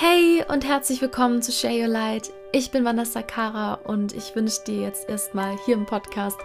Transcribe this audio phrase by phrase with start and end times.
[0.00, 2.32] Hey und herzlich willkommen zu Share Your Light.
[2.52, 6.38] Ich bin Vanessa Kara und ich wünsche dir jetzt erstmal hier im Podcast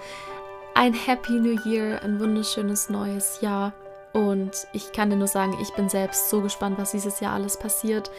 [0.74, 3.74] ein Happy New Year, ein wunderschönes neues Jahr.
[4.12, 7.60] Und ich kann dir nur sagen, ich bin selbst so gespannt, was dieses Jahr alles
[7.60, 8.10] passiert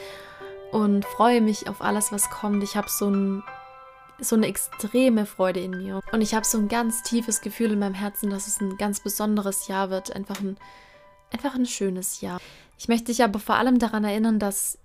[0.70, 2.62] und freue mich auf alles, was kommt.
[2.62, 3.42] Ich habe so, ein,
[4.20, 7.80] so eine extreme Freude in mir und ich habe so ein ganz tiefes Gefühl in
[7.80, 10.14] meinem Herzen, dass es ein ganz besonderes Jahr wird.
[10.14, 10.56] Einfach ein,
[11.32, 12.38] einfach ein schönes Jahr.
[12.78, 14.78] Ich möchte dich aber vor allem daran erinnern, dass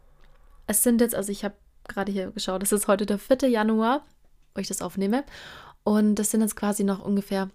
[0.69, 1.55] es sind jetzt, also ich habe
[1.87, 3.49] gerade hier geschaut, es ist heute der 4.
[3.49, 4.05] Januar,
[4.53, 5.23] wo ich das aufnehme.
[5.83, 7.49] Und das sind jetzt quasi noch ungefähr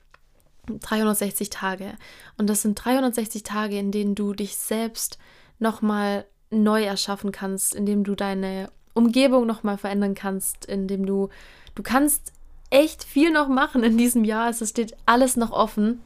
[0.66, 1.94] 360 Tage.
[2.38, 5.18] Und das sind 360 Tage, in denen du dich selbst
[5.60, 11.28] nochmal neu erschaffen kannst, in dem du deine Umgebung nochmal verändern kannst, in dem du,
[11.76, 12.32] du kannst
[12.70, 14.48] echt viel noch machen in diesem Jahr.
[14.50, 16.00] Es steht alles noch offen.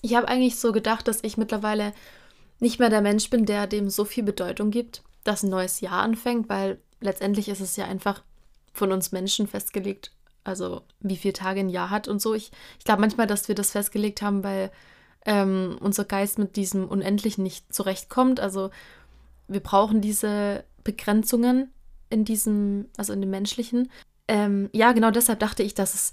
[0.00, 1.92] Ich habe eigentlich so gedacht, dass ich mittlerweile
[2.60, 6.02] nicht mehr der Mensch bin, der dem so viel Bedeutung gibt dass ein neues Jahr
[6.02, 8.22] anfängt, weil letztendlich ist es ja einfach
[8.72, 10.12] von uns Menschen festgelegt,
[10.44, 12.34] also wie viele Tage ein Jahr hat und so.
[12.34, 14.70] Ich, ich glaube manchmal, dass wir das festgelegt haben, weil
[15.24, 18.38] ähm, unser Geist mit diesem Unendlichen nicht zurechtkommt.
[18.38, 18.70] Also
[19.48, 21.72] wir brauchen diese Begrenzungen
[22.10, 23.90] in diesem, also in dem Menschlichen.
[24.28, 26.12] Ähm, ja, genau deshalb dachte ich, dass es,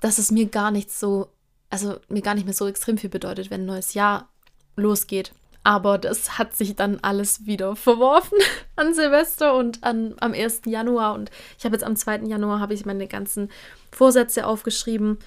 [0.00, 1.28] dass es mir gar nicht so,
[1.68, 4.28] also mir gar nicht mehr so extrem viel bedeutet, wenn ein neues Jahr
[4.76, 5.32] losgeht.
[5.66, 8.38] Aber das hat sich dann alles wieder verworfen
[8.76, 10.60] an Silvester und an, am 1.
[10.66, 11.14] Januar.
[11.14, 12.18] Und ich habe jetzt am 2.
[12.18, 13.50] Januar habe ich meine ganzen
[13.90, 15.18] Vorsätze aufgeschrieben.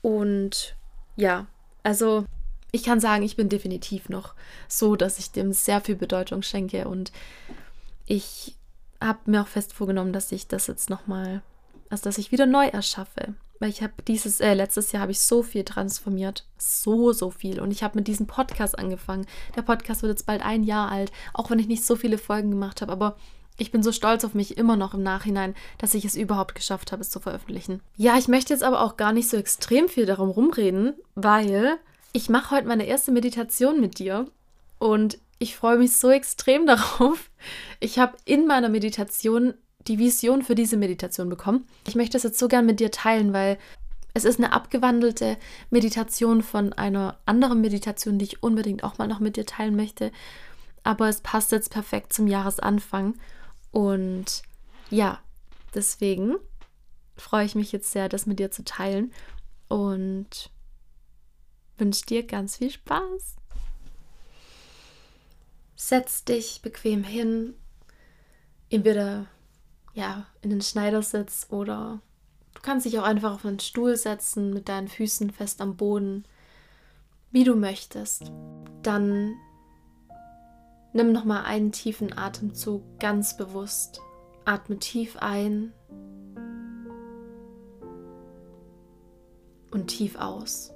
[0.00, 0.74] Und
[1.16, 1.44] ja,
[1.82, 2.24] also
[2.72, 4.34] ich kann sagen, ich bin definitiv noch
[4.68, 6.88] so, dass ich dem sehr viel Bedeutung schenke.
[6.88, 7.12] Und
[8.06, 8.56] ich
[9.02, 11.42] habe mir auch fest vorgenommen, dass ich das jetzt nochmal,
[11.90, 13.34] also dass ich wieder neu erschaffe.
[13.60, 16.46] Weil ich habe dieses, äh, letztes Jahr habe ich so viel transformiert.
[16.58, 17.60] So, so viel.
[17.60, 19.26] Und ich habe mit diesem Podcast angefangen.
[19.56, 22.50] Der Podcast wird jetzt bald ein Jahr alt, auch wenn ich nicht so viele Folgen
[22.50, 22.92] gemacht habe.
[22.92, 23.16] Aber
[23.56, 26.90] ich bin so stolz auf mich immer noch im Nachhinein, dass ich es überhaupt geschafft
[26.90, 27.80] habe, es zu veröffentlichen.
[27.96, 31.78] Ja, ich möchte jetzt aber auch gar nicht so extrem viel darum rumreden, weil
[32.12, 34.26] ich mache heute meine erste Meditation mit dir.
[34.78, 37.30] Und ich freue mich so extrem darauf.
[37.78, 39.54] Ich habe in meiner Meditation
[39.86, 41.66] die Vision für diese Meditation bekommen.
[41.86, 43.58] Ich möchte das jetzt so gern mit dir teilen, weil
[44.14, 45.36] es ist eine abgewandelte
[45.70, 50.12] Meditation von einer anderen Meditation, die ich unbedingt auch mal noch mit dir teilen möchte.
[50.84, 53.14] Aber es passt jetzt perfekt zum Jahresanfang.
[53.72, 54.42] Und
[54.90, 55.18] ja,
[55.74, 56.36] deswegen
[57.16, 59.12] freue ich mich jetzt sehr, das mit dir zu teilen.
[59.68, 60.50] Und
[61.76, 63.36] wünsche dir ganz viel Spaß.
[65.74, 67.54] Setz dich bequem hin,
[68.70, 69.26] entweder
[69.94, 72.00] ja, in den Schneidersitz oder
[72.54, 76.24] du kannst dich auch einfach auf einen Stuhl setzen mit deinen Füßen fest am Boden,
[77.30, 78.32] wie du möchtest.
[78.82, 79.34] Dann
[80.92, 84.00] nimm noch mal einen tiefen Atemzug ganz bewusst.
[84.44, 85.72] Atme tief ein
[89.70, 90.72] und tief aus.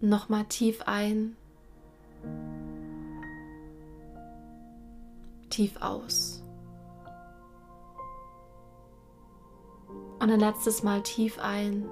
[0.00, 1.36] Nochmal tief ein
[5.50, 6.42] tief aus.
[10.18, 11.86] Und ein letztes Mal tief ein.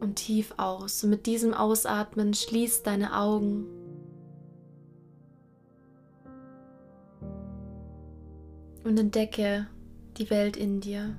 [0.00, 1.04] Und tief aus.
[1.04, 3.66] Und mit diesem Ausatmen schließ deine Augen.
[8.84, 9.68] Und entdecke
[10.18, 11.16] die Welt in dir.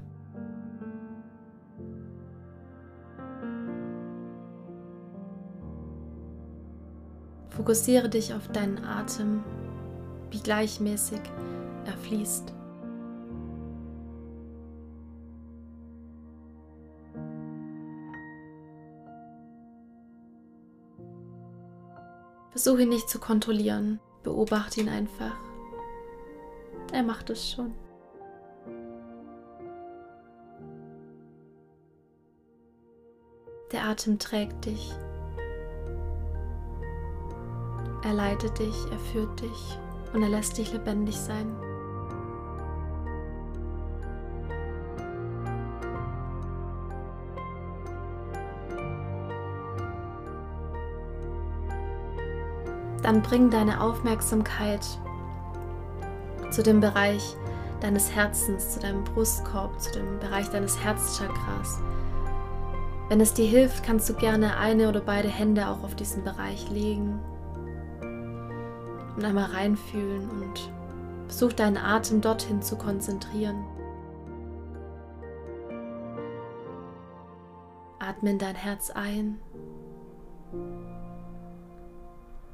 [7.64, 9.42] Fokussiere dich auf deinen Atem,
[10.32, 11.22] wie gleichmäßig
[11.86, 12.54] er fließt.
[22.52, 25.38] Versuche ihn nicht zu kontrollieren, beobachte ihn einfach.
[26.92, 27.74] Er macht es schon.
[33.72, 34.94] Der Atem trägt dich
[38.04, 39.80] er leitet dich, er führt dich
[40.14, 41.56] und er lässt dich lebendig sein.
[53.02, 54.86] Dann bring deine Aufmerksamkeit
[56.52, 57.36] zu dem Bereich
[57.82, 61.82] deines Herzens, zu deinem Brustkorb, zu dem Bereich deines Herzchakras.
[63.10, 66.70] Wenn es dir hilft, kannst du gerne eine oder beide Hände auch auf diesen Bereich
[66.70, 67.20] legen
[69.16, 70.72] und einmal reinfühlen und
[71.28, 73.64] versuch deinen Atem dorthin zu konzentrieren.
[78.00, 79.40] Atme in dein Herz ein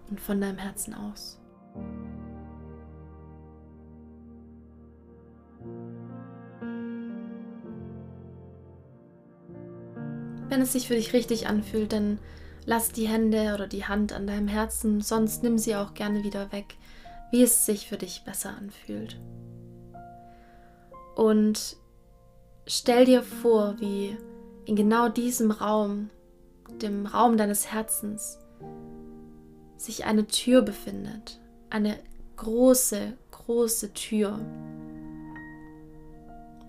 [0.10, 1.40] und von deinem Herzen aus.
[10.50, 12.20] Wenn es sich für dich richtig anfühlt, dann
[12.70, 16.52] lass die Hände oder die Hand an deinem Herzen, sonst nimm sie auch gerne wieder
[16.52, 16.76] weg,
[17.32, 19.20] wie es sich für dich besser anfühlt.
[21.16, 21.78] Und
[22.68, 24.16] stell dir vor, wie
[24.66, 26.12] in genau diesem Raum,
[26.80, 28.38] dem Raum deines Herzens,
[29.76, 31.40] sich eine Tür befindet.
[31.72, 31.98] Eine
[32.36, 34.38] große, große Tür.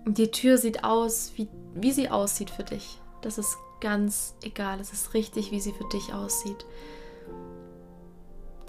[0.05, 2.99] Und die Tür sieht aus, wie, wie sie aussieht für dich.
[3.21, 4.79] Das ist ganz egal.
[4.79, 6.65] Es ist richtig, wie sie für dich aussieht.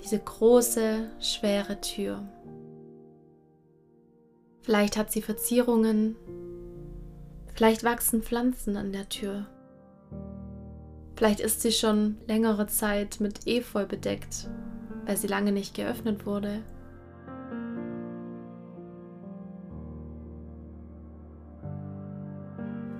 [0.02, 2.22] Diese große, schwere Tür.
[4.62, 6.16] Vielleicht hat sie Verzierungen.
[7.54, 9.46] Vielleicht wachsen Pflanzen an der Tür.
[11.14, 14.48] Vielleicht ist sie schon längere Zeit mit Efeu bedeckt,
[15.04, 16.62] weil sie lange nicht geöffnet wurde.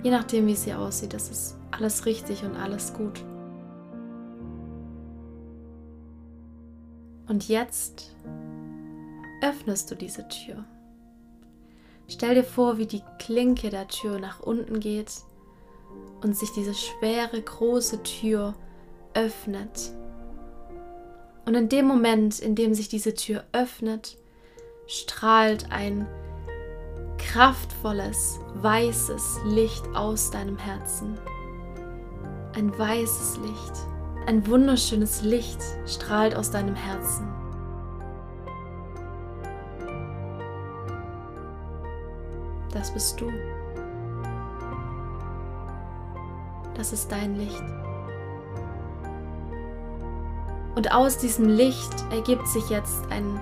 [0.03, 3.23] Je nachdem, wie sie aussieht, ist es alles richtig und alles gut.
[7.27, 8.13] Und jetzt
[9.41, 10.65] öffnest du diese Tür.
[12.09, 15.21] Stell dir vor, wie die Klinke der Tür nach unten geht
[16.21, 18.55] und sich diese schwere, große Tür
[19.13, 19.93] öffnet.
[21.45, 24.17] Und in dem Moment, in dem sich diese Tür öffnet,
[24.85, 26.07] strahlt ein
[27.31, 31.17] kraftvolles, weißes Licht aus deinem Herzen.
[32.55, 33.73] Ein weißes Licht,
[34.27, 37.27] ein wunderschönes Licht strahlt aus deinem Herzen.
[42.71, 43.31] Das bist du.
[46.75, 47.63] Das ist dein Licht.
[50.75, 53.39] Und aus diesem Licht ergibt sich jetzt ein,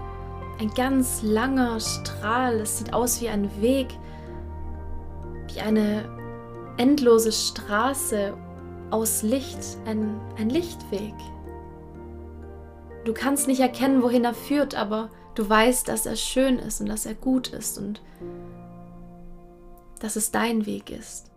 [0.62, 2.60] ein ganz langer Strahl.
[2.60, 3.88] Es sieht aus wie ein Weg,
[5.52, 6.08] wie eine
[6.78, 8.38] endlose Straße
[8.92, 11.16] aus Licht, ein, ein Lichtweg.
[13.06, 16.90] Du kannst nicht erkennen, wohin er führt, aber du weißt, dass er schön ist und
[16.90, 18.04] dass er gut ist und
[20.00, 21.32] dass es dein Weg ist.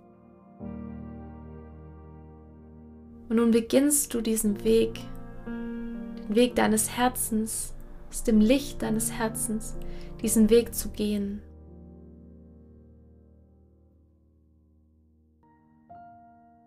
[3.30, 5.00] Und nun beginnst du diesen Weg,
[5.46, 7.73] den Weg deines Herzens,
[8.14, 9.74] aus dem Licht deines Herzens,
[10.22, 11.42] diesen Weg zu gehen.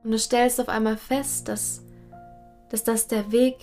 [0.03, 1.85] Und du stellst auf einmal fest, dass,
[2.67, 3.55] dass das der Weg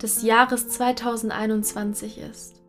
[0.00, 2.62] des Jahres 2021 ist.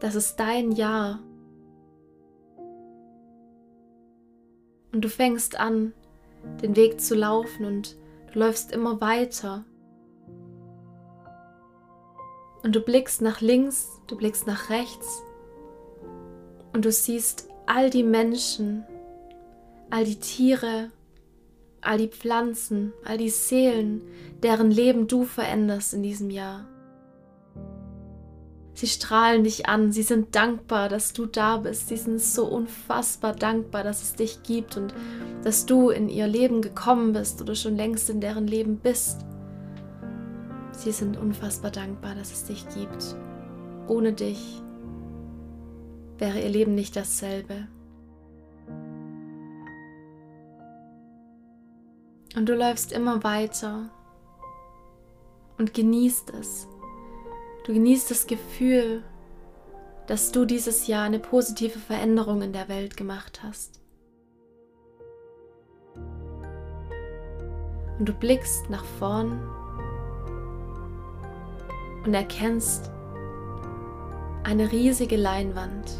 [0.00, 1.18] Das ist dein Jahr.
[4.90, 5.92] Und du fängst an,
[6.62, 7.94] den Weg zu laufen und
[8.32, 9.66] du läufst immer weiter.
[12.66, 15.22] Und du blickst nach links, du blickst nach rechts
[16.72, 18.84] und du siehst all die Menschen,
[19.88, 20.90] all die Tiere,
[21.80, 24.02] all die Pflanzen, all die Seelen,
[24.42, 26.66] deren Leben du veränderst in diesem Jahr.
[28.74, 33.36] Sie strahlen dich an, sie sind dankbar, dass du da bist, sie sind so unfassbar
[33.36, 34.92] dankbar, dass es dich gibt und
[35.44, 39.20] dass du in ihr Leben gekommen bist oder schon längst in deren Leben bist.
[40.76, 43.16] Sie sind unfassbar dankbar, dass es dich gibt.
[43.88, 44.62] Ohne dich
[46.18, 47.66] wäre ihr Leben nicht dasselbe.
[52.36, 53.88] Und du läufst immer weiter
[55.56, 56.68] und genießt es.
[57.64, 59.02] Du genießt das Gefühl,
[60.06, 63.80] dass du dieses Jahr eine positive Veränderung in der Welt gemacht hast.
[67.98, 69.40] Und du blickst nach vorn
[72.06, 72.90] und erkennst
[74.44, 75.92] eine riesige Leinwand.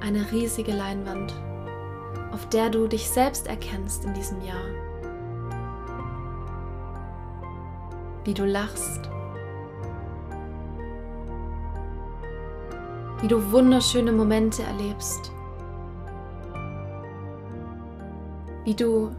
[0.00, 1.32] Eine riesige Leinwand,
[2.32, 4.90] auf der du dich selbst erkennst in diesem Jahr.
[8.24, 9.08] wie du lachst,
[13.20, 15.32] wie du wunderschöne Momente erlebst,
[18.64, 19.10] wie du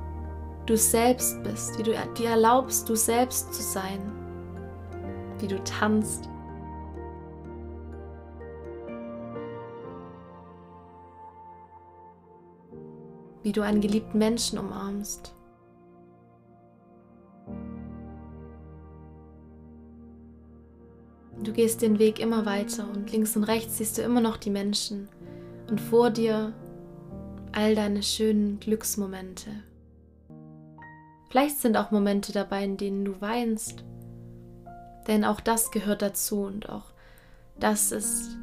[0.72, 4.00] du selbst bist, wie du dir erlaubst, du selbst zu sein,
[5.40, 6.30] wie du tanzt.
[13.44, 15.36] Wie du einen geliebten Menschen umarmst.
[21.44, 24.52] Du gehst den Weg immer weiter und links und rechts siehst du immer noch die
[24.52, 25.10] Menschen
[25.70, 26.54] und vor dir
[27.52, 29.50] all deine schönen Glücksmomente.
[31.32, 33.86] Vielleicht sind auch Momente dabei, in denen du weinst.
[35.08, 36.92] Denn auch das gehört dazu und auch
[37.58, 38.38] das ist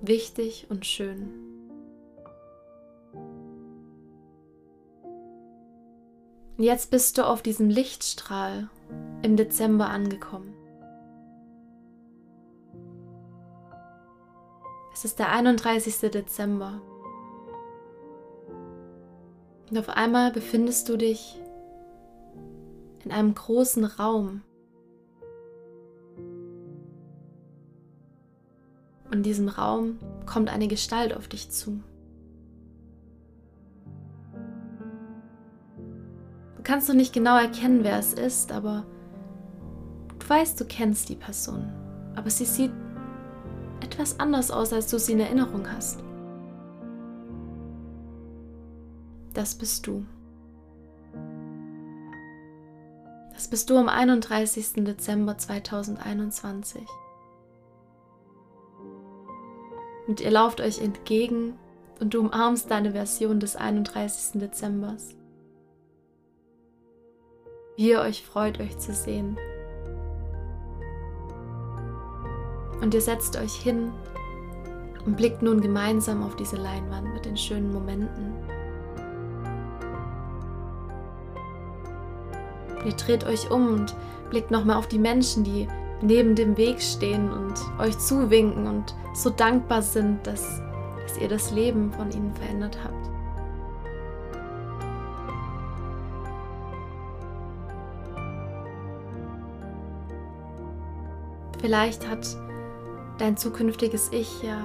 [0.00, 1.28] wichtig und schön.
[6.56, 8.70] Jetzt bist du auf diesem Lichtstrahl
[9.20, 10.54] im Dezember angekommen.
[14.94, 16.10] Es ist der 31.
[16.10, 16.80] Dezember.
[19.72, 21.40] Und auf einmal befindest du dich
[23.06, 24.42] in einem großen Raum.
[29.06, 31.82] Und in diesem Raum kommt eine Gestalt auf dich zu.
[36.56, 38.84] Du kannst noch nicht genau erkennen, wer es ist, aber
[40.18, 41.72] du weißt, du kennst die Person.
[42.14, 42.72] Aber sie sieht
[43.80, 46.04] etwas anders aus, als du sie in Erinnerung hast.
[49.34, 50.04] Das bist du.
[53.32, 54.84] Das bist du am 31.
[54.84, 56.82] Dezember 2021.
[60.06, 61.54] Und ihr lauft euch entgegen
[61.98, 64.40] und du umarmst deine Version des 31.
[64.40, 65.16] Dezembers.
[67.76, 69.38] Wie ihr euch freut, euch zu sehen.
[72.80, 73.92] Und ihr setzt euch hin
[75.06, 78.34] und blickt nun gemeinsam auf diese Leinwand mit den schönen Momenten.
[82.84, 83.94] Ihr dreht euch um und
[84.30, 85.68] blickt nochmal auf die Menschen, die
[86.00, 90.60] neben dem Weg stehen und euch zuwinken und so dankbar sind, dass,
[91.06, 93.10] dass ihr das Leben von ihnen verändert habt.
[101.60, 102.36] Vielleicht hat
[103.18, 104.58] dein zukünftiges Ich ja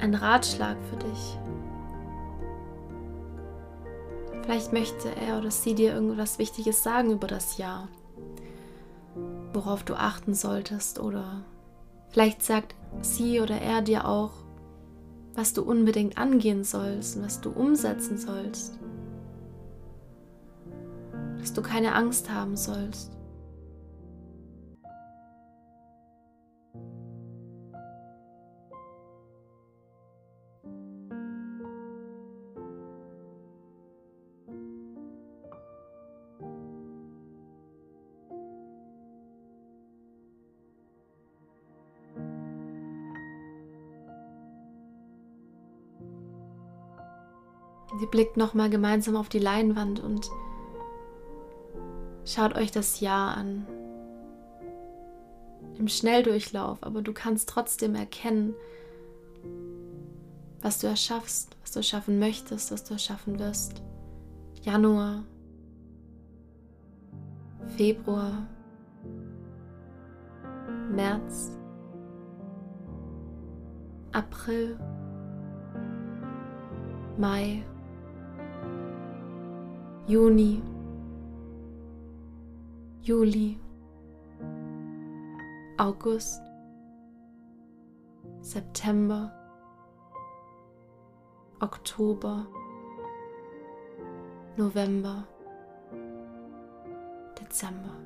[0.00, 1.38] einen Ratschlag für dich
[4.46, 7.88] Vielleicht möchte er oder sie dir irgendwas Wichtiges sagen über das Jahr,
[9.52, 11.42] worauf du achten solltest oder
[12.10, 14.30] vielleicht sagt sie oder er dir auch,
[15.34, 18.78] was du unbedingt angehen sollst und was du umsetzen sollst,
[21.40, 23.15] dass du keine Angst haben sollst.
[47.98, 50.30] Sie blickt nochmal gemeinsam auf die Leinwand und
[52.24, 53.66] schaut euch das Jahr an.
[55.78, 58.54] Im Schnelldurchlauf, aber du kannst trotzdem erkennen,
[60.62, 63.82] was du erschaffst, was du erschaffen möchtest, was du erschaffen wirst.
[64.62, 65.22] Januar,
[67.76, 68.46] Februar,
[70.90, 71.52] März,
[74.12, 74.78] April,
[77.18, 77.62] Mai,
[80.08, 80.62] Juni,
[83.02, 83.58] Juli,
[85.78, 86.40] August,
[88.40, 89.32] September,
[91.58, 92.46] Oktober,
[94.56, 95.26] November,
[97.40, 97.96] Dezember.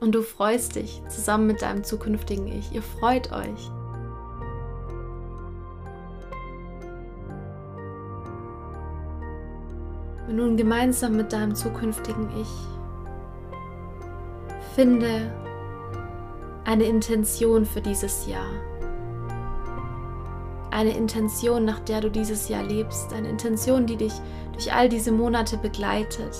[0.00, 2.72] Und du freust dich zusammen mit deinem zukünftigen Ich.
[2.72, 3.70] Ihr freut euch.
[10.28, 12.48] Und nun gemeinsam mit deinem zukünftigen Ich
[14.74, 15.32] finde
[16.64, 18.48] eine Intention für dieses Jahr.
[20.70, 23.12] Eine Intention, nach der du dieses Jahr lebst.
[23.12, 24.12] Eine Intention, die dich
[24.52, 26.36] durch all diese Monate begleitet.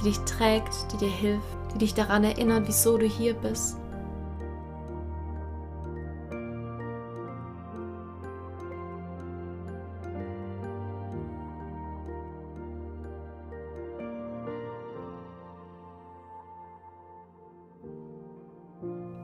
[0.00, 3.79] Die dich trägt, die dir hilft, die dich daran erinnert, wieso du hier bist.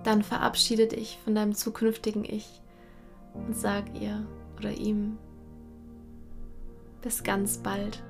[0.07, 2.63] Dann verabschiede dich von deinem zukünftigen Ich
[3.35, 4.25] und sag ihr
[4.57, 5.19] oder ihm
[7.03, 8.05] bis ganz bald.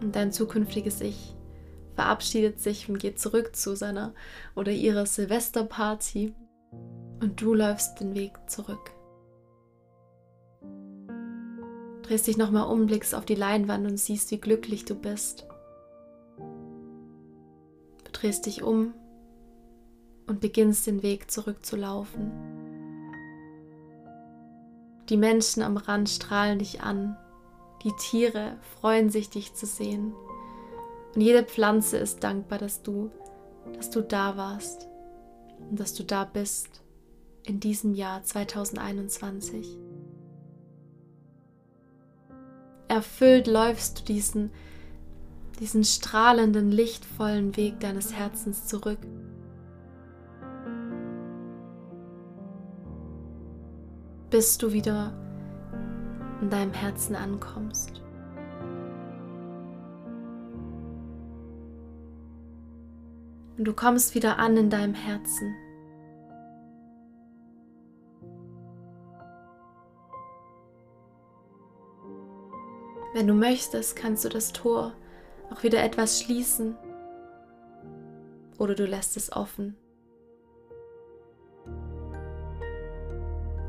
[0.00, 1.34] Und dein zukünftiges Ich
[1.96, 4.14] verabschiedet sich und geht zurück zu seiner
[4.54, 6.32] oder ihrer Silvesterparty
[7.20, 8.92] und du läufst den Weg zurück.
[12.02, 15.48] Drehst dich nochmal um, blickst auf die Leinwand und siehst, wie glücklich du bist
[18.24, 18.94] drehst dich um
[20.26, 22.32] und beginnst den Weg zurückzulaufen.
[25.10, 27.18] Die Menschen am Rand strahlen dich an.
[27.82, 30.14] Die Tiere freuen sich, dich zu sehen.
[31.14, 33.10] Und jede Pflanze ist dankbar, dass du,
[33.74, 34.88] dass du da warst
[35.68, 36.82] und dass du da bist
[37.44, 39.76] in diesem Jahr 2021.
[42.88, 44.50] Erfüllt läufst du diesen,
[45.60, 48.98] diesen strahlenden, lichtvollen Weg deines Herzens zurück.
[54.30, 55.12] Bis du wieder
[56.40, 58.02] in deinem Herzen ankommst.
[63.56, 65.54] Und du kommst wieder an in deinem Herzen.
[73.14, 74.92] Wenn du möchtest, kannst du das Tor
[75.50, 76.76] auch wieder etwas schließen
[78.58, 79.76] oder du lässt es offen.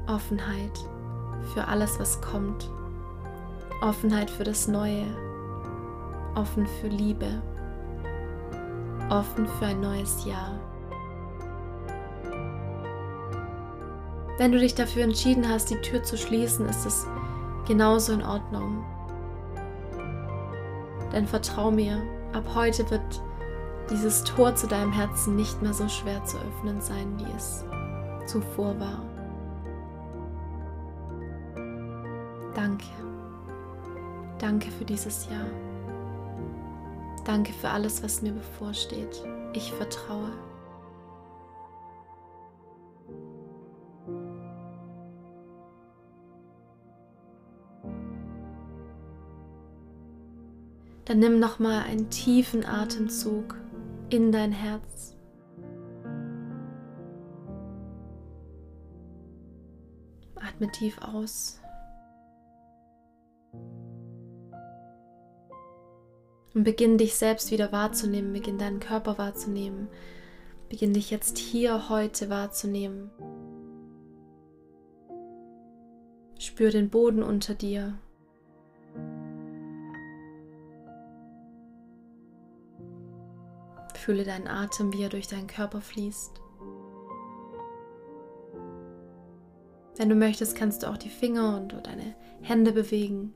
[0.07, 0.77] Offenheit
[1.53, 2.69] für alles, was kommt.
[3.81, 5.05] Offenheit für das Neue.
[6.35, 7.41] Offen für Liebe.
[9.09, 10.59] Offen für ein neues Jahr.
[14.37, 17.07] Wenn du dich dafür entschieden hast, die Tür zu schließen, ist es
[17.67, 18.83] genauso in Ordnung.
[21.15, 22.03] Denn vertrau mir,
[22.33, 23.21] ab heute wird
[23.89, 27.63] dieses Tor zu deinem Herzen nicht mehr so schwer zu öffnen sein, wie es
[28.27, 29.01] zuvor war.
[32.53, 32.85] Danke.
[34.39, 35.45] Danke für dieses Jahr.
[37.23, 39.23] Danke für alles, was mir bevorsteht.
[39.53, 40.31] Ich vertraue.
[51.05, 53.55] Dann nimm noch mal einen tiefen Atemzug
[54.09, 55.15] in dein Herz.
[60.35, 61.59] Atme tief aus.
[66.55, 69.89] Und beginn dich selbst wieder wahrzunehmen, beginn deinen Körper wahrzunehmen.
[70.69, 73.11] Beginn dich jetzt hier heute wahrzunehmen.
[76.39, 77.99] Spür den Boden unter dir.
[84.05, 86.39] Fühle deinen Atem, wie er durch deinen Körper fließt.
[89.97, 92.13] Wenn du möchtest, kannst du auch die Finger und deine
[92.43, 93.33] Hände bewegen.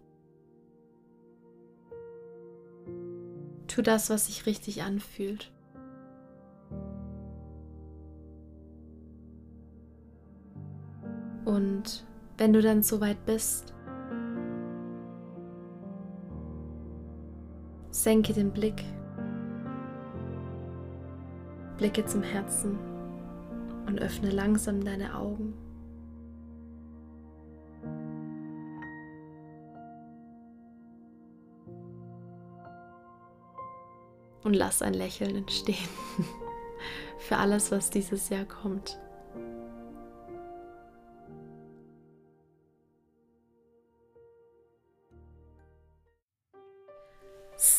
[3.65, 5.51] Tu das, was sich richtig anfühlt.
[11.45, 12.05] Und
[12.37, 13.73] wenn du dann soweit bist,
[17.89, 18.85] senke den Blick
[21.79, 22.77] Blicke zum Herzen
[23.87, 25.53] und öffne langsam deine Augen.
[34.43, 35.77] Und lass ein Lächeln entstehen
[37.17, 38.99] für alles, was dieses Jahr kommt.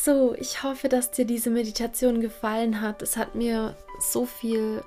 [0.03, 3.03] So, ich hoffe, dass dir diese Meditation gefallen hat.
[3.03, 4.83] Es hat mir so viel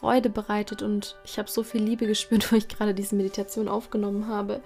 [0.00, 4.26] Freude bereitet und ich habe so viel Liebe gespürt, wo ich gerade diese Meditation aufgenommen
[4.26, 4.62] habe.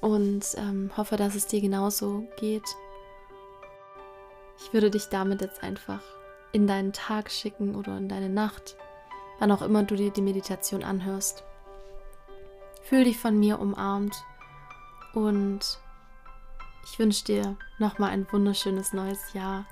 [0.00, 2.64] Und ähm, hoffe, dass es dir genauso geht.
[4.58, 6.00] Ich würde dich damit jetzt einfach
[6.52, 8.76] in deinen Tag schicken oder in deine Nacht,
[9.38, 11.44] wann auch immer du dir die Meditation anhörst.
[12.84, 14.16] Fühl dich von mir umarmt
[15.12, 15.78] und
[16.88, 19.66] ich wünsche dir nochmal ein wunderschönes neues Jahr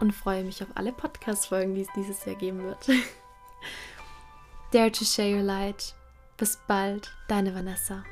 [0.00, 2.88] und freue mich auf alle Podcast-Folgen, die es dieses Jahr geben wird.
[4.72, 5.94] Dare to share your light.
[6.36, 8.04] Bis bald, deine Vanessa.